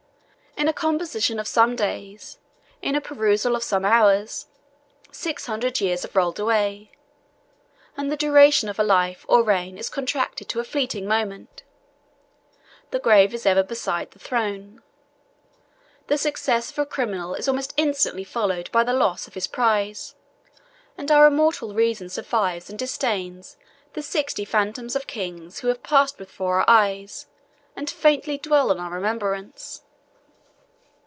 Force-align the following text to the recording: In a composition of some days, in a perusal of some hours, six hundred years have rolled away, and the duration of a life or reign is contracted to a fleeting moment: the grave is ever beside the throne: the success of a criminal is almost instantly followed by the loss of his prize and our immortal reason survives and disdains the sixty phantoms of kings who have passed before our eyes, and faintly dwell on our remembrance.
In 0.57 0.67
a 0.67 0.73
composition 0.73 1.39
of 1.39 1.47
some 1.47 1.75
days, 1.75 2.37
in 2.83 2.93
a 2.93 3.01
perusal 3.01 3.55
of 3.55 3.63
some 3.63 3.83
hours, 3.83 4.45
six 5.11 5.47
hundred 5.47 5.81
years 5.81 6.03
have 6.03 6.15
rolled 6.15 6.39
away, 6.39 6.91
and 7.97 8.11
the 8.11 8.17
duration 8.17 8.69
of 8.69 8.77
a 8.77 8.83
life 8.83 9.25
or 9.27 9.41
reign 9.41 9.75
is 9.79 9.89
contracted 9.89 10.47
to 10.49 10.59
a 10.59 10.63
fleeting 10.63 11.07
moment: 11.07 11.63
the 12.91 12.99
grave 12.99 13.33
is 13.33 13.47
ever 13.47 13.63
beside 13.63 14.11
the 14.11 14.19
throne: 14.19 14.83
the 16.05 16.17
success 16.17 16.69
of 16.69 16.77
a 16.77 16.85
criminal 16.85 17.33
is 17.33 17.47
almost 17.47 17.73
instantly 17.75 18.25
followed 18.25 18.69
by 18.71 18.83
the 18.83 18.93
loss 18.93 19.25
of 19.27 19.33
his 19.33 19.47
prize 19.47 20.13
and 20.95 21.09
our 21.09 21.25
immortal 21.25 21.73
reason 21.73 22.07
survives 22.07 22.69
and 22.69 22.77
disdains 22.77 23.57
the 23.93 24.03
sixty 24.03 24.45
phantoms 24.45 24.95
of 24.95 25.07
kings 25.07 25.59
who 25.61 25.69
have 25.69 25.81
passed 25.81 26.19
before 26.19 26.59
our 26.59 26.65
eyes, 26.69 27.25
and 27.75 27.89
faintly 27.89 28.37
dwell 28.37 28.69
on 28.69 28.79
our 28.79 28.91
remembrance. 28.91 29.81